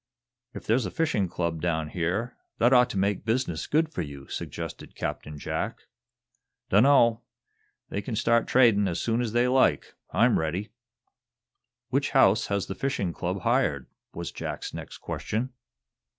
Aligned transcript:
"If 0.55 0.65
there's 0.65 0.87
a 0.87 0.89
fishing 0.89 1.29
club 1.29 1.61
down 1.61 1.89
here, 1.89 2.35
that 2.57 2.73
ought 2.73 2.89
to 2.89 2.97
make 2.97 3.23
business 3.23 3.67
good 3.67 3.93
for 3.93 4.01
you," 4.01 4.27
suggested 4.29 4.95
Captain 4.95 5.37
Jack. 5.37 5.77
"Dunno. 6.71 7.21
They 7.89 8.01
can 8.01 8.15
start 8.15 8.47
tradin' 8.47 8.87
as 8.87 8.99
soon 8.99 9.21
as 9.21 9.33
they 9.33 9.47
like. 9.47 9.93
I'm 10.09 10.39
ready." 10.39 10.71
"Which 11.89 12.09
house 12.17 12.47
has 12.47 12.65
the 12.65 12.73
fishing 12.73 13.13
club 13.13 13.41
hired?" 13.41 13.85
was 14.11 14.31
Jack's 14.31 14.73
next 14.73 14.97
question. 14.97 15.53